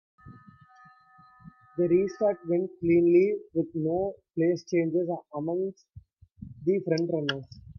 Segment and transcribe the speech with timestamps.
[1.77, 5.85] The restart went cleanly, with no place changes amongst
[6.65, 7.45] the front-runners.